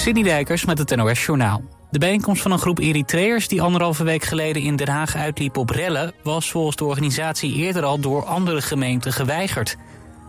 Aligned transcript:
Sidney 0.00 0.22
Dijkers 0.22 0.64
met 0.64 0.78
het 0.78 0.96
NOS 0.96 1.24
Journaal. 1.24 1.62
De 1.90 1.98
bijeenkomst 1.98 2.42
van 2.42 2.52
een 2.52 2.58
groep 2.58 2.78
Eritreërs 2.78 3.48
die 3.48 3.62
anderhalve 3.62 4.04
week 4.04 4.24
geleden 4.24 4.62
in 4.62 4.76
Den 4.76 4.88
Haag 4.88 5.16
uitliep 5.16 5.56
op 5.56 5.70
rellen... 5.70 6.12
was 6.22 6.50
volgens 6.50 6.76
de 6.76 6.84
organisatie 6.84 7.54
eerder 7.54 7.84
al 7.84 7.98
door 7.98 8.24
andere 8.24 8.62
gemeenten 8.62 9.12
geweigerd. 9.12 9.76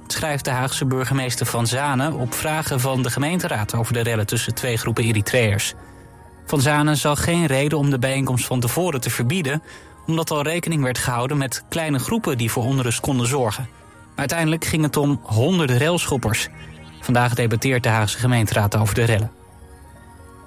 Schrijft 0.08 0.46
de 0.46 0.52
Haagse 0.52 0.86
burgemeester 0.86 1.46
Van 1.46 1.68
Zanen 1.68 2.14
op 2.14 2.34
vragen 2.34 2.80
van 2.80 3.02
de 3.02 3.10
gemeenteraad... 3.10 3.76
over 3.76 3.94
de 3.94 4.02
rellen 4.02 4.26
tussen 4.26 4.54
twee 4.54 4.78
groepen 4.78 5.04
Eritreërs. 5.04 5.74
Van 6.46 6.62
Zanen 6.62 6.98
zag 6.98 7.24
geen 7.24 7.46
reden 7.46 7.78
om 7.78 7.90
de 7.90 8.00
bijeenkomst 8.00 8.46
van 8.46 8.60
tevoren 8.60 9.02
te 9.02 9.10
verbieden... 9.10 9.64
omdat 10.06 10.32
al 10.32 10.42
rekening 10.42 10.84
werd 10.84 10.98
gehouden 10.98 11.38
met 11.38 11.64
kleine 11.70 12.00
groepen 12.00 12.38
die 12.38 12.52
voor 12.52 12.64
onrust 12.64 13.00
konden 13.00 13.28
zorgen. 13.28 13.70
Uiteindelijk 14.16 14.66
ging 14.66 14.84
het 14.84 14.98
om 14.98 15.20
honderden 15.24 15.78
railschoppers. 15.78 16.48
Vandaag 17.02 17.34
debatteert 17.34 17.84
de 17.84 17.90
Haagse 17.90 18.18
gemeenteraad 18.18 18.78
over 18.78 18.96
de 18.96 19.04
rellen. 19.04 19.39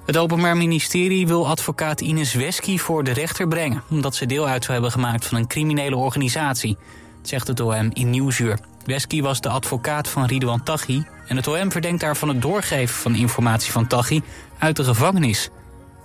Het 0.05 0.17
Openbaar 0.17 0.57
Ministerie 0.57 1.27
wil 1.27 1.47
advocaat 1.47 2.01
Ines 2.01 2.33
Wesky 2.33 2.77
voor 2.77 3.03
de 3.03 3.11
rechter 3.11 3.47
brengen... 3.47 3.83
omdat 3.89 4.15
ze 4.15 4.25
deel 4.25 4.47
uit 4.47 4.61
zou 4.63 4.73
hebben 4.73 4.91
gemaakt 4.91 5.25
van 5.25 5.37
een 5.37 5.47
criminele 5.47 5.95
organisatie. 5.95 6.77
zegt 7.21 7.47
het 7.47 7.59
OM 7.59 7.89
in 7.93 8.09
Nieuwsuur. 8.09 8.59
Wesky 8.85 9.21
was 9.21 9.41
de 9.41 9.49
advocaat 9.49 10.07
van 10.07 10.25
Ridouan 10.25 10.63
Taghi... 10.63 11.03
en 11.27 11.35
het 11.35 11.47
OM 11.47 11.71
verdenkt 11.71 12.01
haar 12.01 12.17
van 12.17 12.27
het 12.27 12.41
doorgeven 12.41 12.95
van 12.95 13.15
informatie 13.15 13.71
van 13.71 13.87
Taghi 13.87 14.21
uit 14.57 14.75
de 14.75 14.83
gevangenis. 14.83 15.49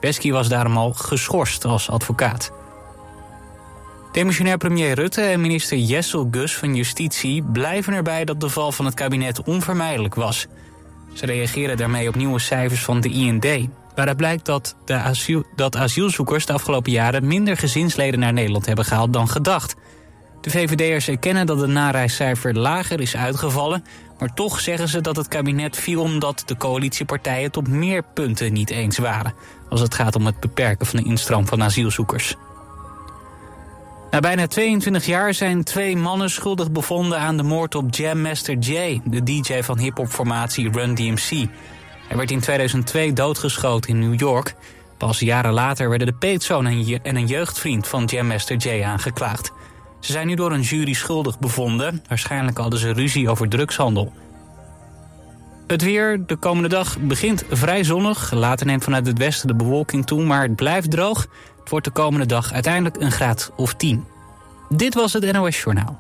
Wesky 0.01 0.31
was 0.31 0.49
daarom 0.49 0.77
al 0.77 0.93
geschorst 0.93 1.65
als 1.65 1.91
advocaat. 1.91 2.53
Demissionair 4.13 4.59
premier 4.59 4.95
Rutte 4.95 5.23
en 5.23 5.41
minister 5.41 5.79
Jessel 5.79 6.29
Gus 6.31 6.57
van 6.57 6.75
Justitie... 6.75 7.43
blijven 7.43 7.93
erbij 7.93 8.25
dat 8.25 8.41
de 8.41 8.49
val 8.49 8.73
van 8.73 8.85
het 8.85 8.95
kabinet 8.95 9.43
onvermijdelijk 9.43 10.15
was... 10.15 10.47
Ze 11.13 11.27
reageren 11.27 11.77
daarmee 11.77 12.09
op 12.09 12.15
nieuwe 12.15 12.39
cijfers 12.39 12.85
van 12.85 13.01
de 13.01 13.09
IND. 13.09 13.47
Waaruit 13.99 14.19
blijkt 14.19 14.45
dat, 14.45 14.77
de 14.85 14.95
asiel, 14.95 15.45
dat 15.57 15.77
asielzoekers 15.77 16.47
de 16.47 16.53
afgelopen 16.53 16.93
jaren 16.93 17.27
minder 17.27 17.57
gezinsleden 17.57 18.21
naar 18.21 18.33
Nederland 18.33 18.67
hebben 18.67 18.85
gehaald 18.85 19.13
dan 19.13 19.29
gedacht. 19.29 19.75
De 20.41 20.51
VVD'ers 20.51 21.09
erkennen 21.09 21.47
dat 21.47 21.61
het 21.61 21.71
nareiscijfer 21.71 22.59
lager 22.59 23.01
is 23.01 23.17
uitgevallen, 23.17 23.85
maar 24.19 24.35
toch 24.35 24.61
zeggen 24.61 24.89
ze 24.89 25.01
dat 25.01 25.17
het 25.17 25.29
kabinet 25.29 25.77
viel 25.77 26.03
omdat 26.03 26.43
de 26.47 26.57
coalitiepartijen 26.57 27.43
het 27.43 27.57
op 27.57 27.69
meer 27.69 28.03
punten 28.15 28.53
niet 28.53 28.71
eens 28.71 28.99
waren. 28.99 29.35
Als 29.69 29.81
het 29.81 29.95
gaat 29.95 30.17
om 30.17 30.27
het 30.27 30.41
beperken 30.41 30.87
van 30.87 31.01
de 31.01 31.09
instroom 31.09 31.47
van 31.47 31.63
asielzoekers. 31.63 32.35
Na 34.11 34.21
bijna 34.21 34.47
22 34.47 35.07
jaar 35.07 35.35
zijn 35.35 35.65
twee 35.65 35.97
mannen 35.97 36.31
schuldig 36.31 36.71
bevonden 36.71 37.19
aan 37.19 37.37
de 37.37 37.43
moord 37.43 37.75
op 37.75 37.95
Jam 37.95 38.21
Master 38.21 38.59
Jay, 38.59 39.01
de 39.05 39.23
DJ 39.23 39.63
van 39.63 39.79
hip-hopformatie 39.79 40.71
Run 40.73 40.95
DMC. 40.95 41.49
Hij 42.09 42.17
werd 42.17 42.31
in 42.31 42.41
2002 42.41 43.13
doodgeschoten 43.13 43.91
in 43.91 43.99
New 43.99 44.21
York. 44.21 44.55
Pas 44.97 45.19
jaren 45.19 45.53
later 45.53 45.89
werden 45.89 46.07
de 46.07 46.13
peetzoon 46.13 46.67
en 47.03 47.17
een 47.17 47.27
jeugdvriend 47.27 47.89
van 47.89 48.05
Jam 48.05 48.27
Master 48.27 48.57
Jay 48.57 48.83
aangeklaagd. 48.83 49.53
Ze 50.01 50.13
zijn 50.13 50.27
nu 50.27 50.35
door 50.35 50.53
een 50.53 50.61
jury 50.61 50.93
schuldig 50.93 51.39
bevonden. 51.39 52.03
Waarschijnlijk 52.09 52.59
hadden 52.59 52.79
ze 52.79 52.93
ruzie 52.93 53.31
over 53.31 53.49
drugshandel. 53.49 54.13
Het 55.67 55.83
weer 55.83 56.27
de 56.27 56.37
komende 56.37 56.69
dag 56.69 56.99
begint 56.99 57.45
vrij 57.51 57.85
zonnig. 57.85 58.33
Later 58.33 58.67
neemt 58.67 58.85
vanuit 58.85 59.07
het 59.07 59.19
westen 59.19 59.49
de 59.49 59.55
bewolking 59.55 60.07
toe, 60.07 60.25
maar 60.25 60.43
het 60.43 60.57
blijft 60.57 60.91
droog. 60.91 61.27
Het 61.61 61.69
wordt 61.69 61.85
de 61.85 61.91
komende 61.93 62.27
dag 62.27 62.53
uiteindelijk 62.53 62.97
een 63.01 63.13
graad 63.13 63.53
of 63.57 63.75
10. 63.75 64.05
Dit 64.69 64.95
was 64.95 65.13
het 65.13 65.33
NOS 65.33 65.63
Journaal. 65.63 65.97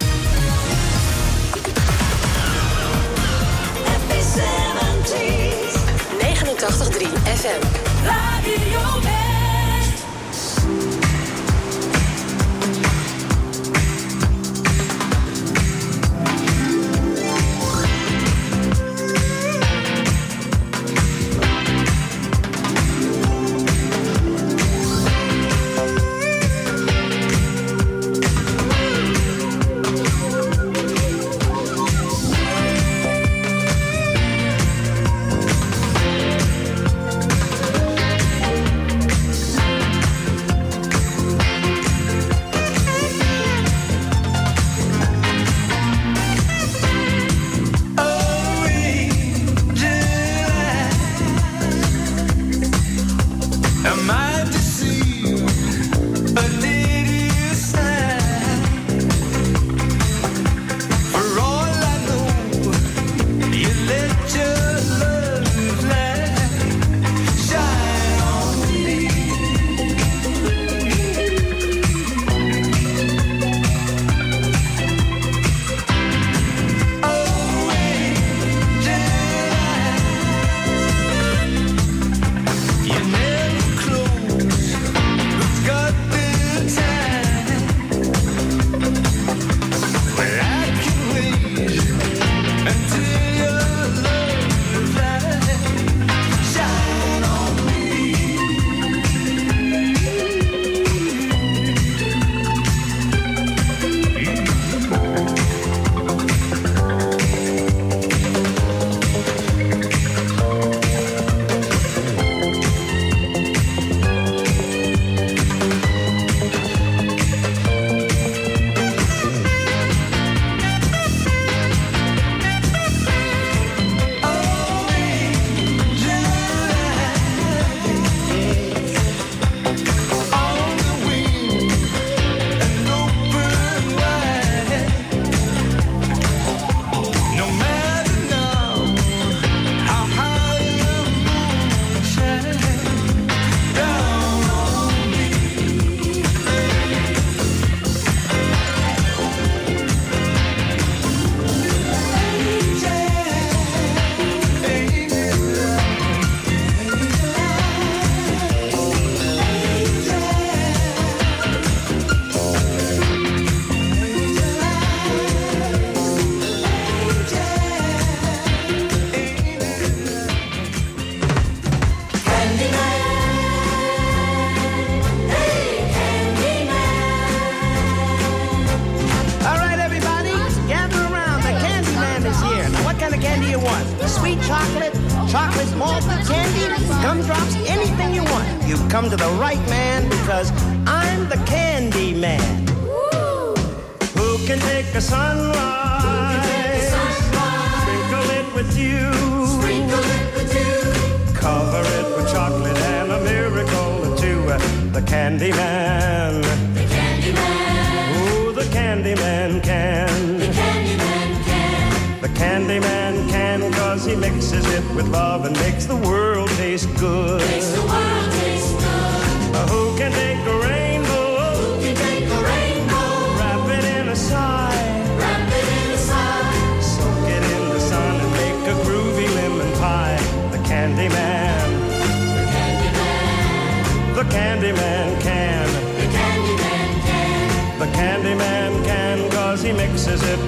3 6.99 7.07
FM. 7.07 7.88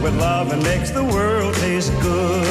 With 0.03 0.19
love 0.19 0.53
and 0.53 0.63
makes 0.63 0.91
the 0.91 1.05
world 1.05 1.55
taste 1.57 1.93
good. 2.01 2.50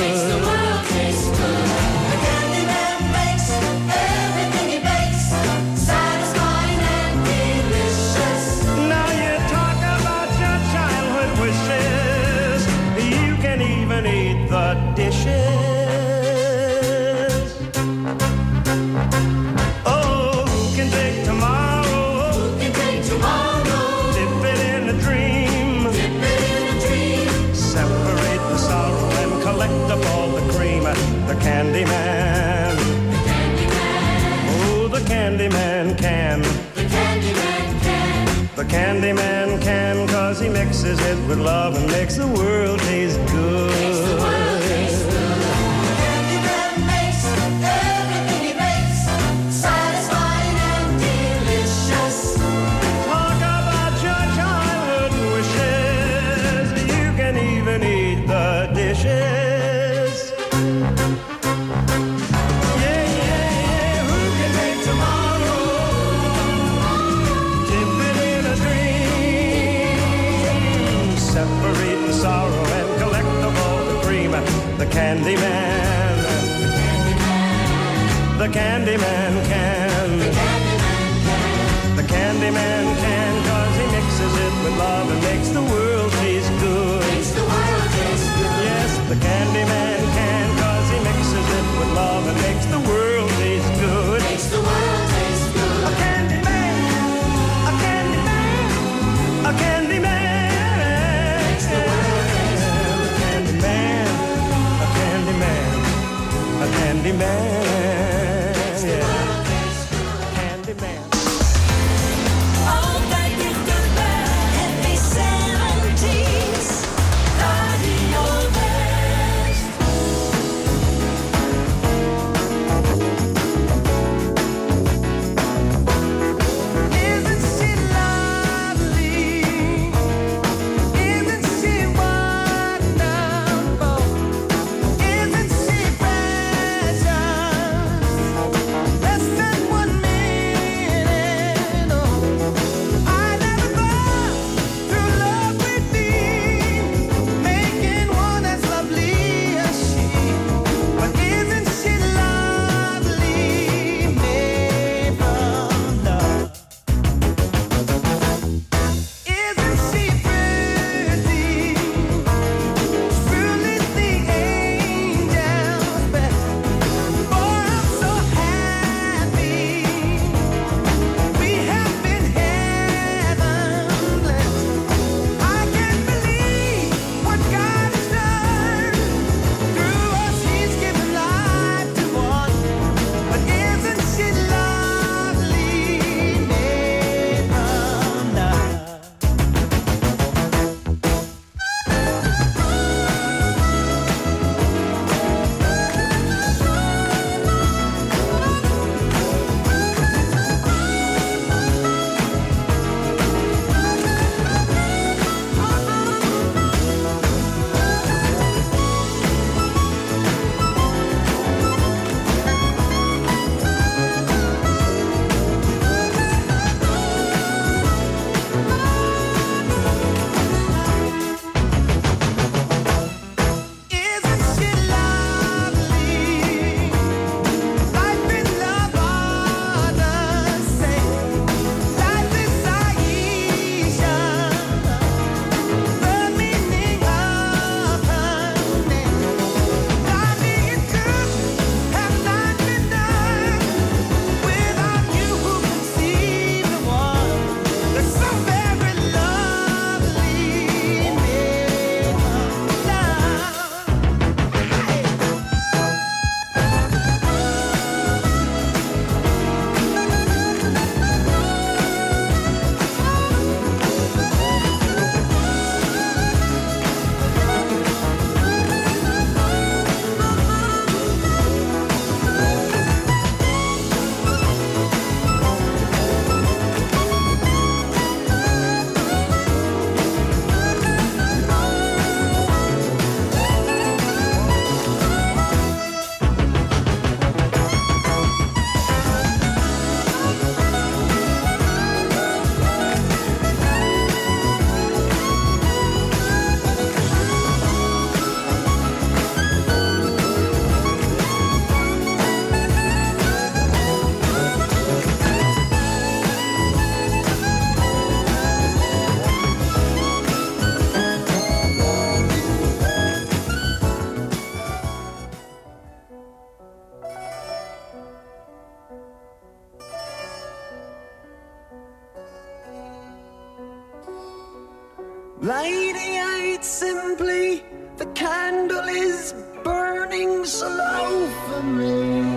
Radiate 325.41 326.65
simply, 326.65 327.63
the 327.95 328.05
candle 328.07 328.89
is 328.89 329.33
burning 329.63 330.43
slow 330.43 331.27
for 331.47 331.63
me. 331.63 332.27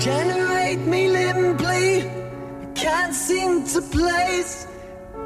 Generate 0.00 0.80
me 0.80 1.08
limply, 1.10 2.10
can't 2.74 3.14
seem 3.14 3.64
to 3.68 3.80
place 3.82 4.66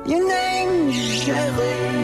your 0.05 0.29
name, 0.29 0.93
Sherry. 0.93 1.96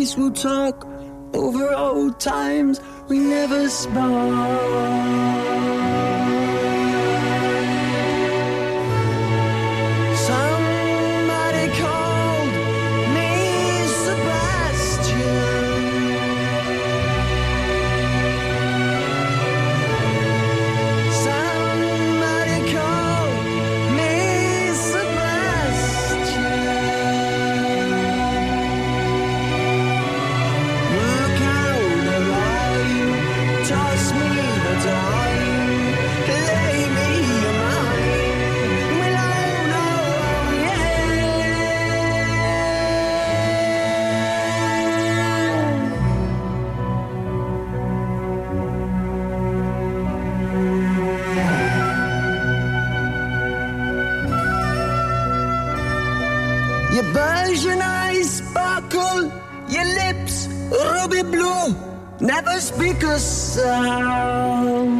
We'll 0.00 0.32
talk 0.32 0.86
over 1.34 1.74
old 1.74 2.18
times 2.18 2.80
we 3.08 3.18
never 3.18 3.68
spoke. 3.68 4.00
Speak 62.90 63.02
a 63.04 63.18
sound. 63.18 64.90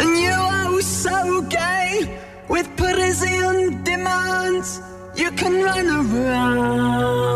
And 0.00 0.18
you 0.24 0.30
are 0.30 0.80
so 0.80 1.42
gay 1.42 2.18
with 2.48 2.66
Parisian 2.76 3.82
demands, 3.84 4.80
you 5.14 5.30
can 5.32 5.62
run 5.62 5.86
around. 6.00 7.28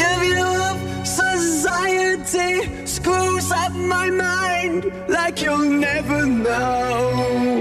Your 0.00 0.16
view 0.24 1.04
society 1.04 2.86
screws 2.86 3.50
up 3.52 3.72
my 3.72 4.10
mind 4.10 4.92
like 5.08 5.42
you'll 5.42 5.70
never 5.88 6.26
know. 6.26 7.55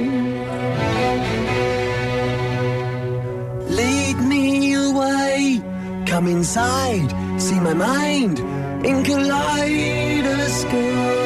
Come 6.26 6.38
inside, 6.38 7.40
see 7.40 7.60
my 7.60 7.74
mind 7.74 8.40
in 8.84 9.04
kaleidoscope. 9.04 11.25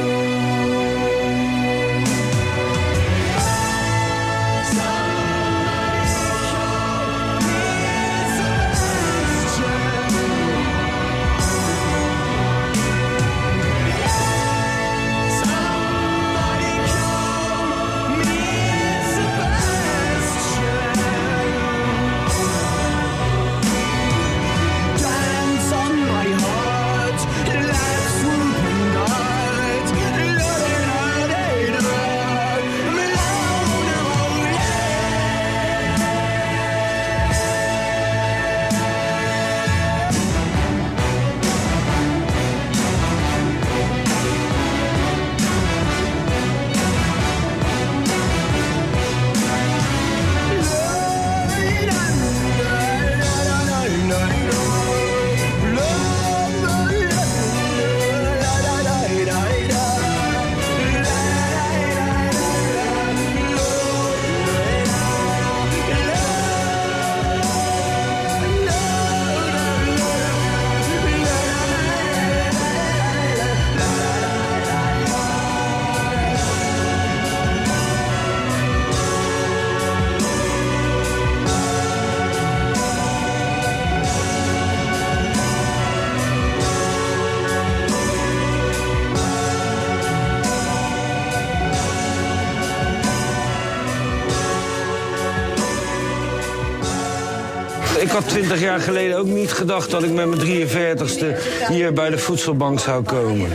Had 98.20 98.30
20 98.30 98.60
jaar 98.60 98.80
geleden 98.80 99.18
ook 99.18 99.28
niet 99.28 99.52
gedacht 99.52 99.92
dat 99.92 100.04
ik 100.04 100.12
met 100.12 100.28
mijn 100.30 100.68
43ste 100.68 101.26
hier 101.70 101.94
bij 101.94 102.10
de 102.10 102.18
voedselbank 102.18 102.80
zou 102.80 103.04
komen. 103.04 103.52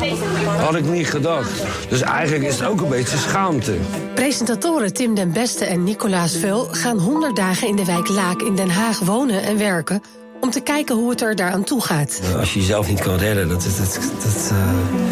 Had 0.58 0.74
ik 0.74 0.84
niet 0.84 1.06
gedacht. 1.06 1.62
Dus 1.88 2.00
eigenlijk 2.00 2.44
is 2.44 2.58
het 2.58 2.68
ook 2.68 2.80
een 2.80 2.88
beetje 2.88 3.16
schaamte. 3.16 3.74
Presentatoren 4.14 4.92
Tim 4.92 5.14
den 5.14 5.32
Beste 5.32 5.64
en 5.64 5.84
Nicolaas 5.84 6.36
Veul 6.36 6.68
gaan 6.70 6.98
100 6.98 7.36
dagen 7.36 7.68
in 7.68 7.76
de 7.76 7.84
wijk 7.84 8.08
Laak 8.08 8.42
in 8.42 8.56
Den 8.56 8.70
Haag 8.70 8.98
wonen 8.98 9.42
en 9.42 9.58
werken 9.58 10.02
om 10.40 10.50
te 10.50 10.60
kijken 10.60 10.94
hoe 10.94 11.10
het 11.10 11.20
er 11.20 11.36
daaraan 11.36 11.64
toe 11.64 11.82
gaat. 11.82 12.20
Als 12.38 12.54
je 12.54 12.60
jezelf 12.60 12.88
niet 12.88 13.00
kan 13.00 13.16
redden, 13.16 13.48
dat, 13.48 13.62
dat, 13.62 13.76
dat, 13.76 14.10
dat, 14.22 14.50
eh, 14.50 15.03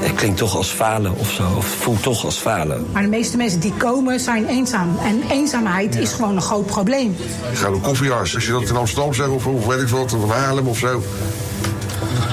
het 0.00 0.14
klinkt 0.14 0.38
toch 0.38 0.56
als 0.56 0.68
falen 0.68 1.14
of 1.18 1.30
zo. 1.30 1.42
Of 1.56 1.66
voelt 1.66 2.02
toch 2.02 2.24
als 2.24 2.36
falen. 2.36 2.86
Maar 2.92 3.02
de 3.02 3.08
meeste 3.08 3.36
mensen 3.36 3.60
die 3.60 3.72
komen 3.72 4.20
zijn 4.20 4.46
eenzaam. 4.46 4.98
En 5.04 5.22
eenzaamheid 5.30 5.96
is 5.96 6.12
gewoon 6.12 6.36
een 6.36 6.42
groot 6.42 6.66
probleem. 6.66 7.16
Ik 7.50 7.58
ga 7.58 7.68
door 7.68 7.80
koffiehuis. 7.80 8.34
Als 8.34 8.46
je 8.46 8.52
dat 8.52 8.68
in 8.68 8.76
Amsterdam 8.76 9.14
zegt 9.14 9.28
of, 9.28 9.46
of 9.46 9.66
weet 9.66 9.80
ik 9.80 9.88
wat, 9.88 10.12
of 10.12 10.30
Haarlem 10.30 10.68
of 10.68 10.78
zo. 10.78 11.02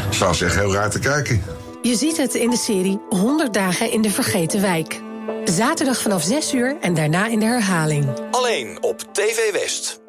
Staan 0.09 0.35
ze 0.35 0.45
echt 0.45 0.55
heel 0.55 0.73
raar 0.73 0.89
te 0.89 0.99
kijken. 0.99 1.43
Je 1.81 1.95
ziet 1.95 2.17
het 2.17 2.33
in 2.33 2.49
de 2.49 2.57
serie 2.57 2.99
100 3.09 3.53
dagen 3.53 3.91
in 3.91 4.01
de 4.01 4.11
vergeten 4.11 4.61
wijk. 4.61 5.01
Zaterdag 5.43 6.01
vanaf 6.01 6.23
6 6.23 6.53
uur 6.53 6.77
en 6.81 6.93
daarna 6.93 7.27
in 7.27 7.39
de 7.39 7.45
herhaling. 7.45 8.07
Alleen 8.31 8.77
op 8.81 9.03
TV 9.11 9.51
West. 9.51 9.99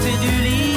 sortez 0.00 0.18
du 0.18 0.42
lit. 0.42 0.69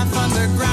Life 0.00 0.16
underground 0.16 0.69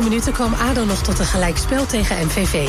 laatste 0.00 0.26
minuten 0.26 0.32
kwam 0.32 0.68
ADO 0.68 0.84
nog 0.84 1.02
tot 1.02 1.18
een 1.18 1.24
gelijkspel 1.24 1.86
tegen 1.86 2.26
MVV. 2.26 2.68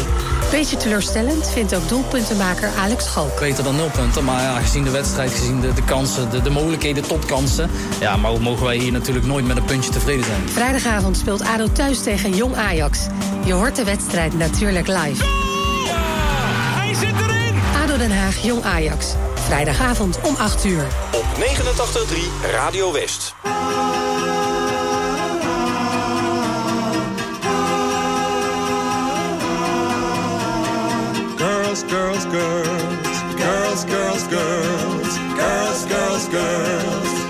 Beetje 0.51 0.77
teleurstellend 0.77 1.49
vindt 1.49 1.75
ook 1.75 1.89
doelpuntenmaker 1.89 2.69
Alex 2.79 3.05
Schalk. 3.05 3.39
Beter 3.39 3.63
dan 3.63 3.75
nul 3.75 3.89
punten, 3.89 4.23
maar 4.23 4.41
ja, 4.41 4.59
gezien 4.59 4.83
de 4.83 4.89
wedstrijd, 4.89 5.31
gezien 5.31 5.61
de, 5.61 5.73
de 5.73 5.83
kansen, 5.83 6.29
de, 6.29 6.41
de 6.41 6.49
mogelijkheden 6.49 7.03
tot 7.03 7.25
kansen... 7.25 7.69
ja, 7.99 8.17
maar 8.17 8.41
mogen 8.41 8.65
wij 8.65 8.77
hier 8.77 8.91
natuurlijk 8.91 9.25
nooit 9.25 9.47
met 9.47 9.57
een 9.57 9.65
puntje 9.65 9.91
tevreden 9.91 10.25
zijn. 10.25 10.49
Vrijdagavond 10.49 11.17
speelt 11.17 11.41
ADO 11.41 11.71
thuis 11.71 12.03
tegen 12.03 12.35
Jong 12.35 12.55
Ajax. 12.55 12.99
Je 13.45 13.53
hoort 13.53 13.75
de 13.75 13.83
wedstrijd 13.83 14.33
natuurlijk 14.37 14.87
live. 14.87 15.23
Hij 16.75 16.93
zit 16.93 17.13
erin! 17.21 17.55
ADO 17.83 17.97
Den 17.97 18.17
Haag, 18.17 18.43
Jong 18.43 18.63
Ajax. 18.63 19.13
Vrijdagavond 19.35 20.19
om 20.21 20.35
8 20.35 20.65
uur. 20.65 20.85
Op 21.11 21.25
89.3 21.37 22.51
Radio 22.51 22.93
West. 22.93 23.33
Girls, 31.91 32.23
girls, 32.23 33.19
girls, 33.35 33.83
girls, 33.83 34.23
girls, 34.23 34.23
girls, 34.23 35.85
girls, 35.85 36.27
girls, 36.29 36.29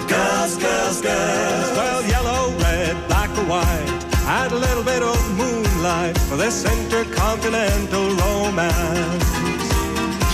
girls, 0.08 0.58
girls, 0.58 1.02
girls. 1.02 1.72
Well, 1.76 2.06
yellow, 2.06 2.56
red, 2.60 2.96
black 3.08 3.36
or 3.40 3.46
white, 3.46 4.06
add 4.28 4.52
a 4.52 4.56
little 4.56 4.84
bit 4.84 5.02
of 5.02 5.18
moonlight 5.36 6.16
for 6.30 6.38
this 6.38 6.64
intercontinental 6.64 8.16
romance. 8.18 9.26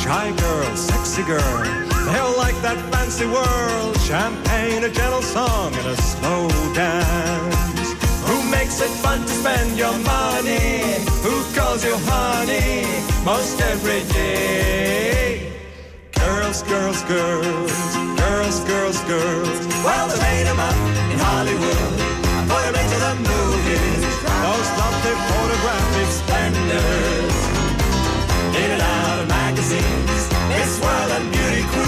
Shy 0.03 0.33
girl, 0.35 0.75
sexy 0.75 1.23
girl, 1.23 1.63
they'll 2.11 2.35
like 2.35 2.61
that 2.61 2.77
fancy 2.91 3.27
world. 3.27 3.97
Champagne, 4.01 4.83
a 4.83 4.89
gentle 4.89 5.21
song, 5.21 5.73
and 5.73 5.87
a 5.87 5.95
slow 5.95 6.49
dance. 6.73 7.76
Makes 8.51 8.81
it 8.81 8.89
fun 9.03 9.21
to 9.21 9.27
spend 9.27 9.77
your 9.77 9.97
money? 9.99 10.81
Who 11.23 11.35
calls 11.55 11.83
you 11.83 11.95
honey 12.05 12.85
most 13.25 13.59
every 13.61 14.01
day? 14.13 15.51
Girls, 16.13 16.63
girls, 16.63 17.01
girls, 17.03 17.95
girls, 18.17 18.59
girls, 18.71 18.99
girls. 19.03 19.57
Well, 19.83 20.07
they 20.09 20.19
made 20.29 20.47
'em 20.47 20.59
up 20.59 20.77
in 21.11 21.19
Hollywood. 21.19 21.93
Put 22.51 22.63
'em 22.67 22.75
into 22.83 22.97
the 23.05 23.15
movies. 23.31 24.03
Those 24.43 24.69
lovely 24.81 25.15
photographic 25.29 26.09
splendors. 26.21 27.37
In 28.61 28.69
and 28.75 28.81
out 28.81 29.19
of 29.21 29.27
magazines. 29.27 30.21
Miss 30.51 30.71
World 30.83 31.11
and 31.17 31.31
beauty 31.31 31.63
queens. 31.71 31.86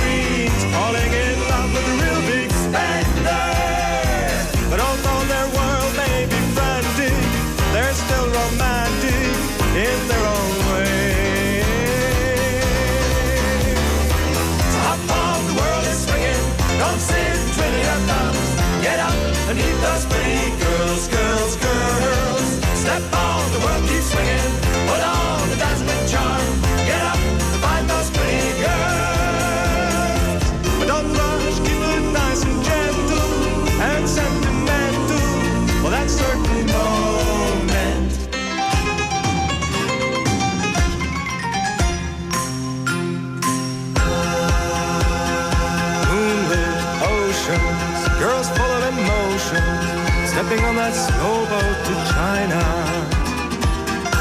Stepping 50.29 50.63
on 50.63 50.75
that 50.75 50.93
slow 50.93 51.37
boat 51.49 51.77
to 51.87 51.93
China. 52.13 52.61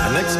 And 0.03 0.15
next 0.15 0.37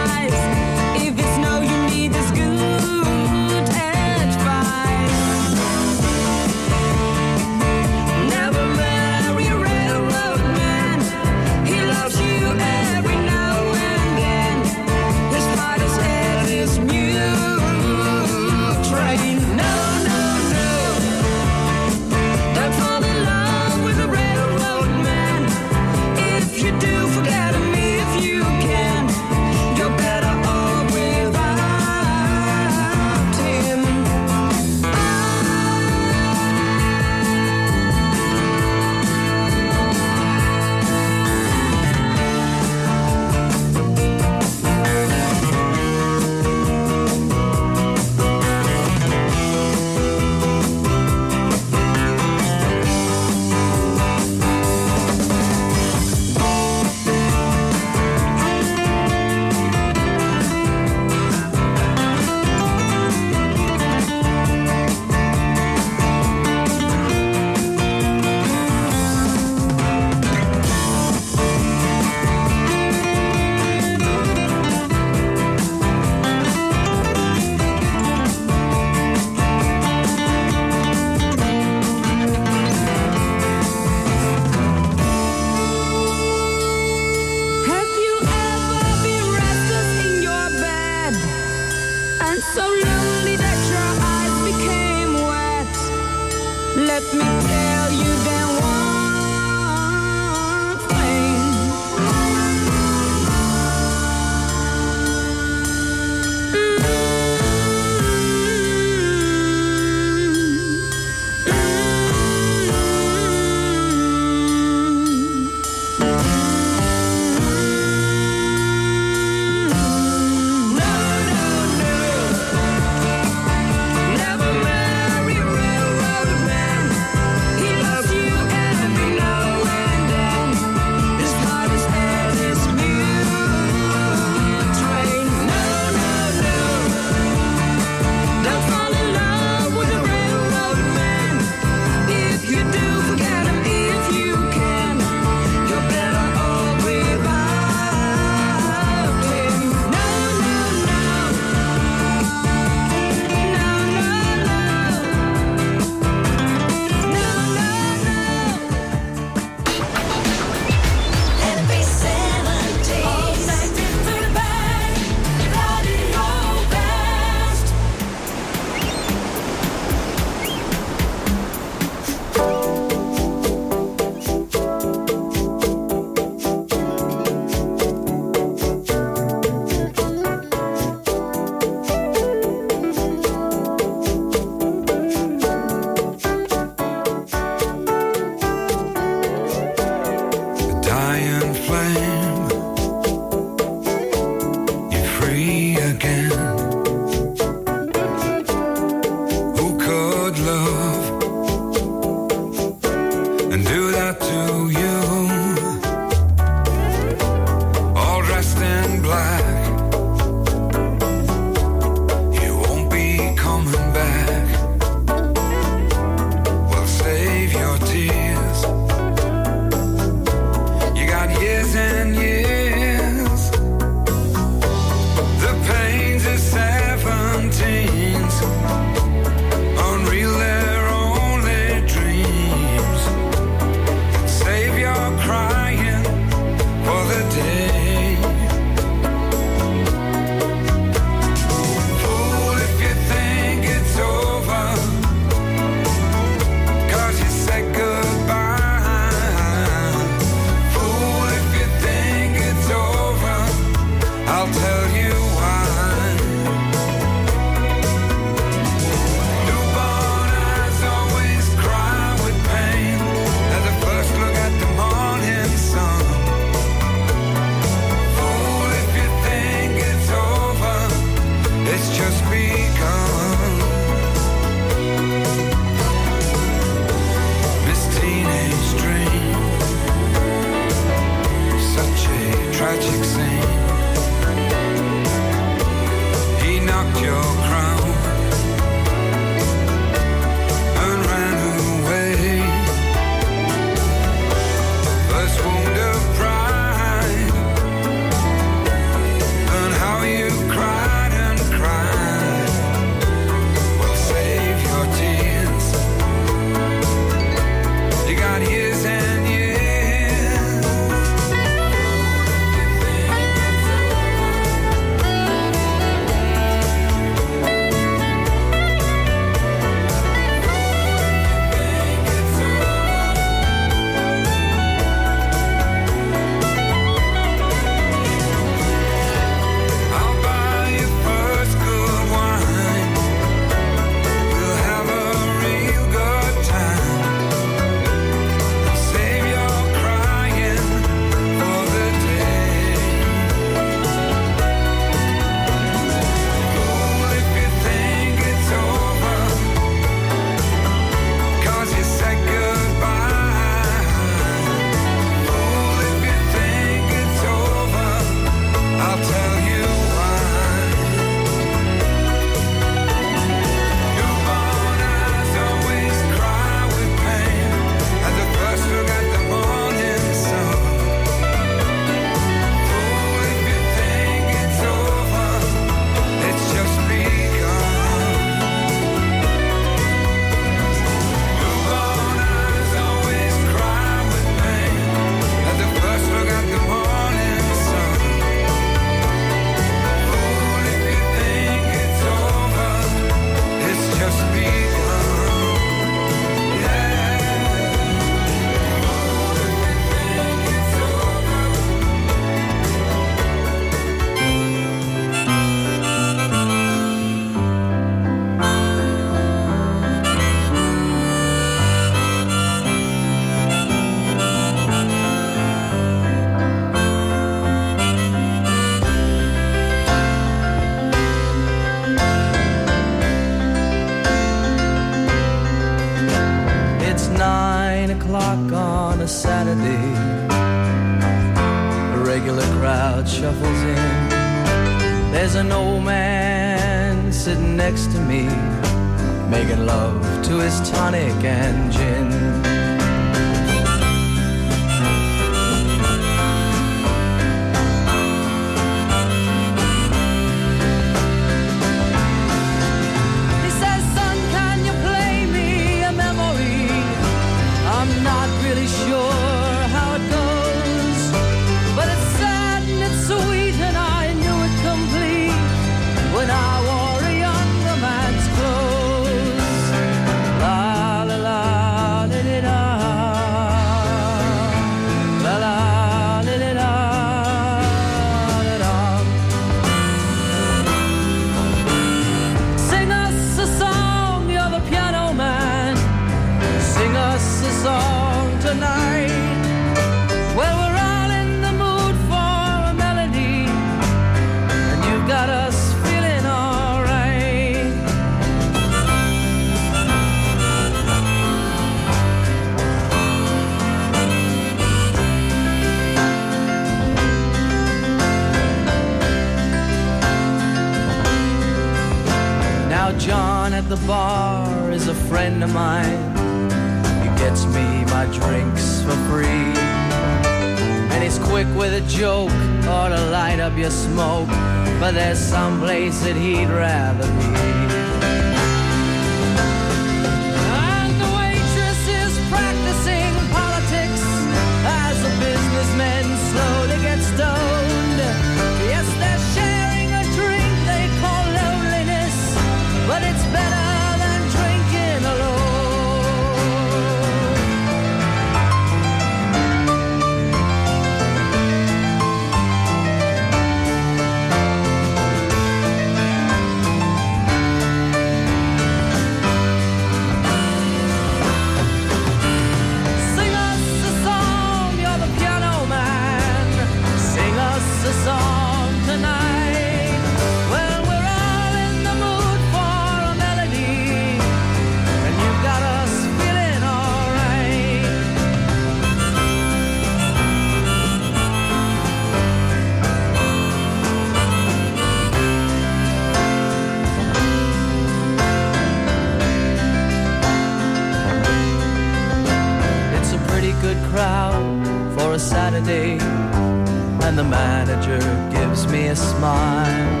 manager 597.58 597.98
gives 598.30 598.68
me 598.68 598.86
a 598.88 598.94
smile. 598.94 600.00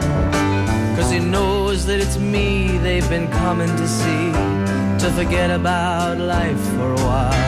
Cause 0.96 1.10
he 1.10 1.18
knows 1.18 1.86
that 1.86 1.98
it's 1.98 2.16
me 2.16 2.78
they've 2.78 3.08
been 3.08 3.28
coming 3.42 3.68
to 3.80 3.86
see, 3.88 4.30
to 5.02 5.10
forget 5.18 5.50
about 5.50 6.18
life 6.18 6.60
for 6.76 6.92
a 6.92 7.00
while. 7.08 7.47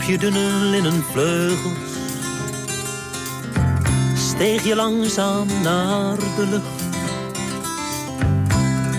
Op 0.00 0.06
je 0.06 0.18
dunne 0.18 0.48
linnen 0.48 1.02
vleugels 1.02 1.92
steeg 4.14 4.64
je 4.64 4.74
langzaam 4.74 5.46
naar 5.62 6.16
de 6.16 6.46
lucht. 6.50 6.82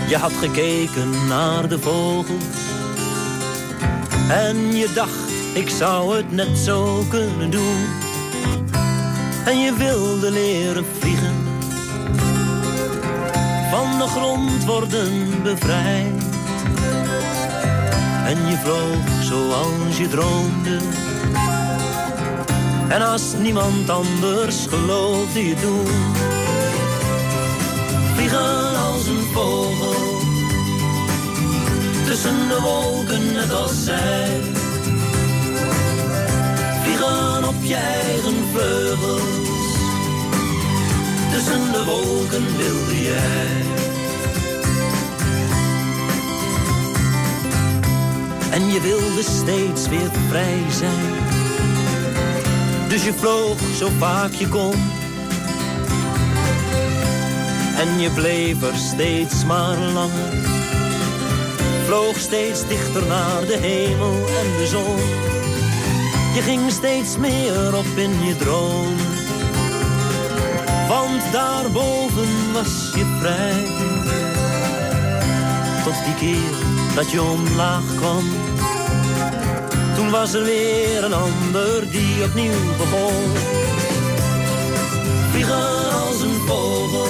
Je 0.10 0.18
had 0.18 0.32
gekeken 0.32 1.28
naar 1.28 1.68
de 1.70 1.80
vogels 1.80 2.44
en 4.30 4.76
je 4.76 4.92
dacht 4.94 5.32
ik 5.54 5.70
zou 5.70 6.16
het 6.16 6.32
net 6.32 6.58
zo 6.58 7.04
kunnen 7.10 7.52
doen. 7.52 7.86
En 9.46 9.60
je 9.60 9.74
wilde 9.74 10.32
leren 10.32 10.86
vliegen, 11.00 11.36
van 13.72 13.98
de 13.98 14.08
grond 14.08 14.66
worden 14.66 15.42
bevrijd. 15.44 16.31
En 18.26 18.48
je 18.48 18.58
vloog 18.58 19.24
zoals 19.24 19.98
je 19.98 20.08
droomde. 20.08 20.78
En 22.88 23.02
als 23.02 23.34
niemand 23.42 23.90
anders 23.90 24.66
geloofde 24.70 25.48
je 25.48 25.56
doen. 25.56 25.88
Vliegen 28.16 28.78
als 28.78 29.08
een 29.08 29.26
vogel, 29.34 30.20
tussen 32.06 32.48
de 32.48 32.60
wolken 32.62 33.34
net 33.34 33.54
als 33.54 33.84
zij. 33.84 34.42
Vliegen 36.84 37.48
op 37.48 37.64
je 37.64 37.76
eigen 37.76 38.36
vleugels, 38.54 39.76
tussen 41.34 41.72
de 41.72 41.84
wolken 41.86 42.58
wilde 42.58 43.04
jij. 43.04 43.82
En 48.52 48.68
je 48.72 48.82
wilde 48.82 49.24
steeds 49.24 49.88
weer 49.88 50.12
vrij 50.30 50.64
zijn. 50.70 51.14
Dus 52.88 53.04
je 53.04 53.14
vloog 53.14 53.58
zo 53.78 53.90
vaak 53.98 54.32
je 54.32 54.48
kon. 54.48 54.74
En 57.78 58.00
je 58.00 58.10
bleef 58.10 58.62
er 58.62 58.76
steeds 58.76 59.46
maar 59.46 59.78
langer. 59.78 60.34
Vloog 61.86 62.18
steeds 62.18 62.68
dichter 62.68 63.06
naar 63.08 63.46
de 63.46 63.58
hemel 63.58 64.14
en 64.14 64.58
de 64.58 64.68
zon. 64.68 64.98
Je 66.36 66.42
ging 66.42 66.72
steeds 66.72 67.18
meer 67.18 67.78
op 67.78 67.86
in 67.96 68.26
je 68.26 68.36
droom. 68.36 68.96
Want 70.88 71.32
daarboven 71.32 72.54
was 72.54 72.92
je 72.96 73.18
vrij. 73.20 73.66
Tot 75.84 76.06
die 76.06 76.16
keer 76.16 76.61
dat 76.96 77.12
je 77.12 77.22
omlaag 77.22 77.96
kwam. 77.96 78.24
Toen 79.96 80.10
was 80.10 80.34
er 80.34 80.44
weer 80.44 81.04
een 81.04 81.14
ander 81.14 81.92
die 81.92 82.24
opnieuw 82.24 82.76
begon. 82.78 83.14
Vliegen 85.32 85.92
als 85.92 86.22
een 86.22 86.40
vogel, 86.48 87.08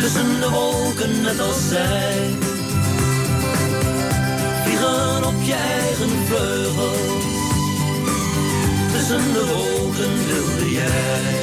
tussen 0.00 0.40
de 0.40 0.50
wolken 0.50 1.22
net 1.22 1.40
als 1.40 1.68
zij. 1.68 2.36
Vliegen 4.64 5.24
op 5.24 5.42
je 5.42 5.54
eigen 5.54 6.10
vleugels, 6.26 7.24
tussen 8.92 9.32
de 9.32 9.46
wolken 9.46 10.26
wilde 10.26 10.70
jij. 10.70 11.42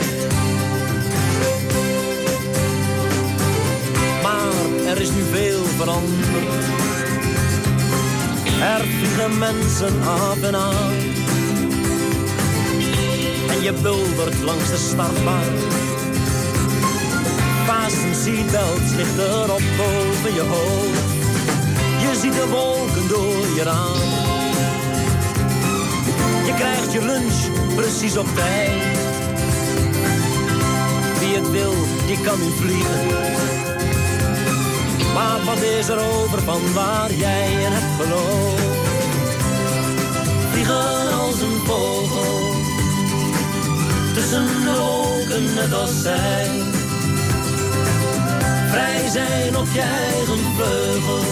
Maar 4.23 4.85
er 4.91 5.01
is 5.01 5.09
nu 5.09 5.23
veel 5.31 5.70
veranderd. 5.81 6.65
Er 8.61 8.81
vliegen 8.81 9.37
mensen 9.37 10.01
af 10.03 10.41
en 10.41 10.55
aan. 10.55 10.93
En 13.49 13.61
je 13.61 13.73
buldert 13.81 14.41
langs 14.41 14.69
de 14.69 14.77
startbaan. 14.77 15.53
Fasten 17.65 18.15
seatbelts 18.15 18.91
ligt 18.95 19.17
erop 19.17 19.61
boven 19.77 20.33
je 20.33 20.41
hoofd. 20.41 21.09
Je 21.99 22.19
ziet 22.21 22.33
de 22.33 22.47
wolken 22.49 23.07
door 23.07 23.45
je 23.55 23.63
raam. 23.63 24.09
Je 26.45 26.53
krijgt 26.53 26.91
je 26.93 27.01
lunch 27.05 27.75
precies 27.75 28.17
op 28.17 28.27
tijd. 28.35 28.99
Wie 31.19 31.35
het 31.35 31.51
wil, 31.51 31.73
die 32.07 32.21
kan 32.21 32.39
nu 32.39 32.51
vliegen. 32.51 33.60
Wat 35.45 35.61
is 35.61 35.87
er 35.87 35.99
over 35.99 36.41
van 36.41 36.73
waar 36.73 37.13
jij 37.13 37.51
in 37.51 37.71
hebt 37.71 38.01
geloofd? 38.01 38.61
Vliegen 40.51 41.13
als 41.19 41.41
een 41.41 41.59
vogel, 41.65 42.55
tussen 44.13 44.45
de 44.45 44.75
wolken 44.79 45.53
net 45.53 45.73
als 45.73 46.01
zij. 46.01 46.61
Vrij 48.69 49.09
zijn 49.09 49.57
op 49.57 49.67
je 49.73 49.81
eigen 49.81 50.39
vleugels, 50.55 51.25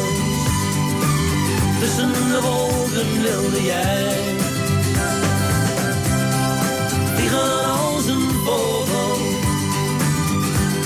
tussen 1.79 2.11
de 2.13 2.39
wolken 2.41 3.21
wilde 3.21 3.63
jij. 3.63 4.17
Vliegen 7.15 7.65
als 7.65 8.05
een 8.05 8.29
vogel, 8.45 9.17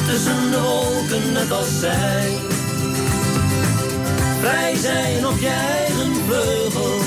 tussen 0.07 0.51
de 0.51 0.61
wolken 0.61 1.31
net 1.33 1.51
als 1.51 1.79
zij. 1.79 2.52
Vrij 4.43 4.75
zijn 4.75 5.27
op 5.27 5.39
je 5.39 5.47
eigen 5.47 6.15
vleugels. 6.15 7.03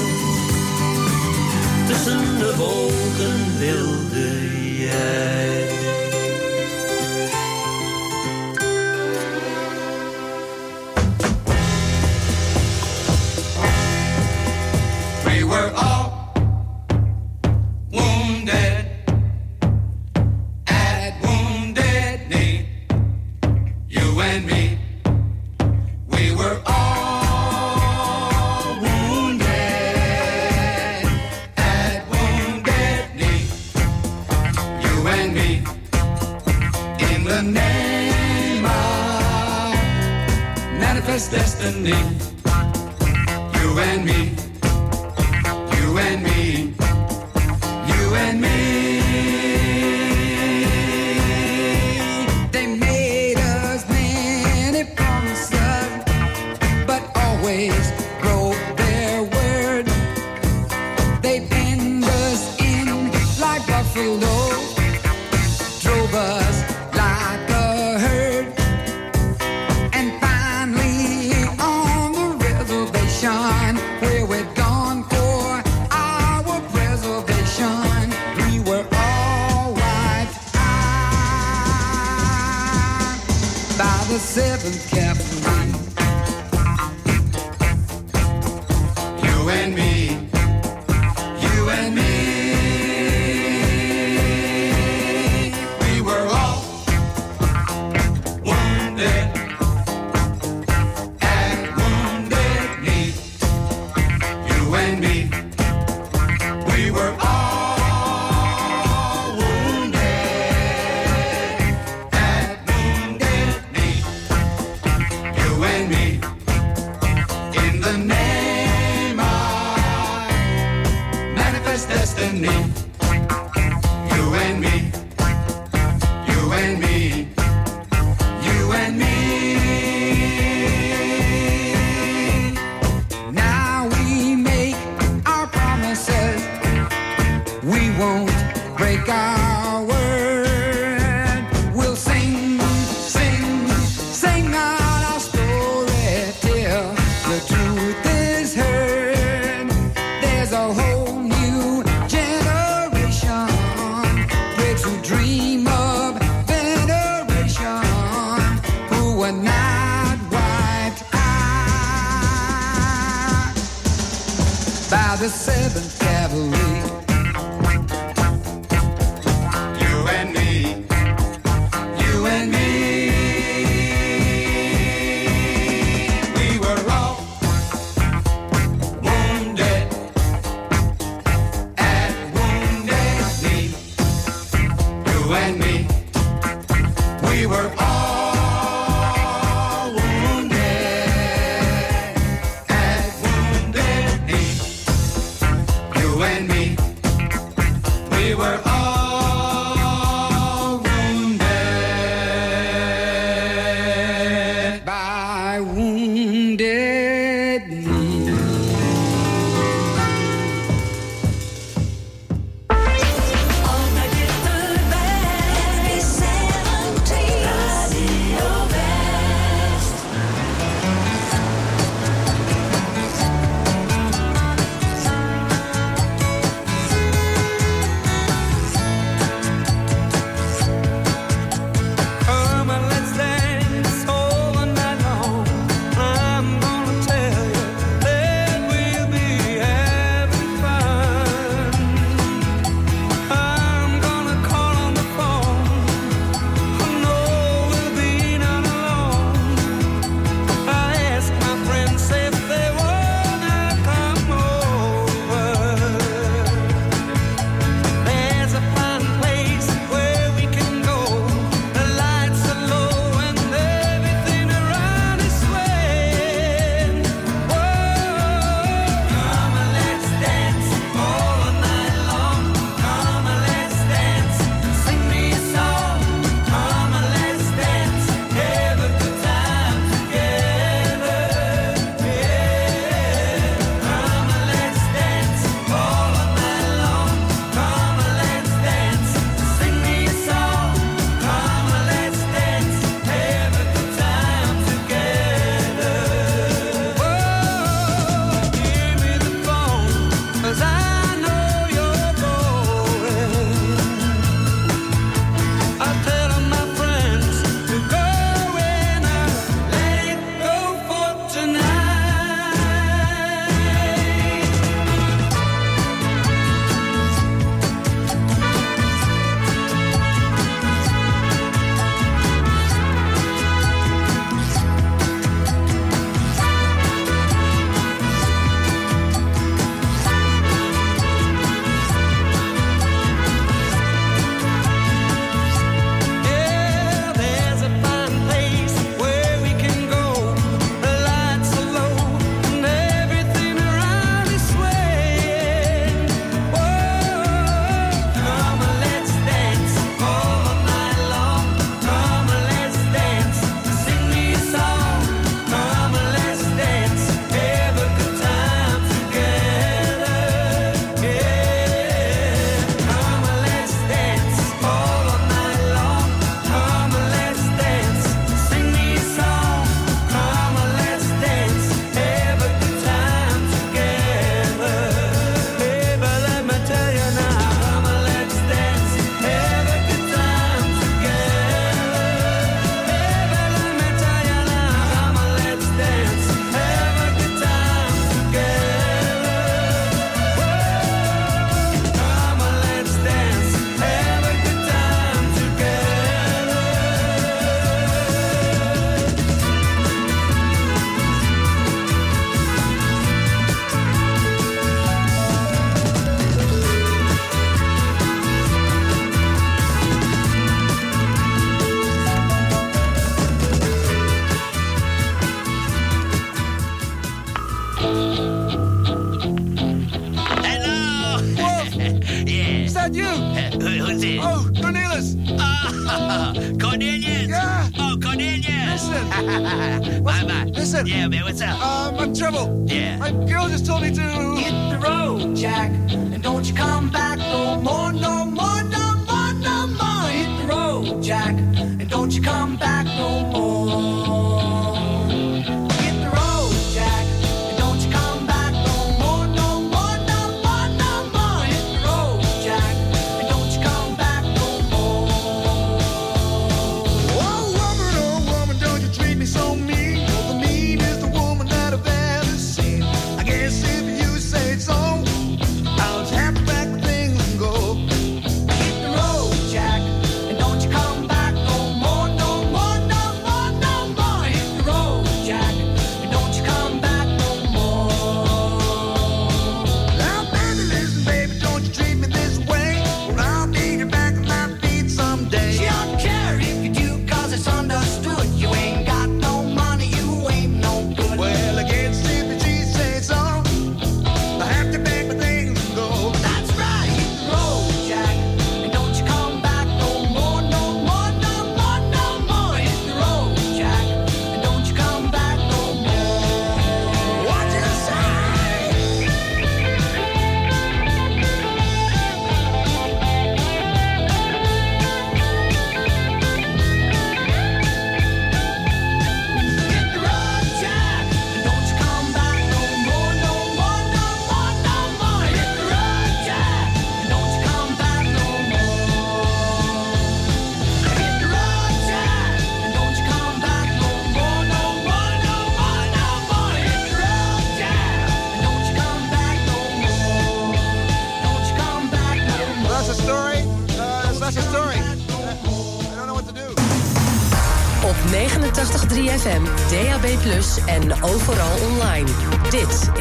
Tussen 1.86 2.38
de 2.38 2.54
wolken 2.56 3.58
wilde 3.58 4.76
jij. 4.76 6.05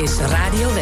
Is 0.05 0.21
Radio 0.21 0.74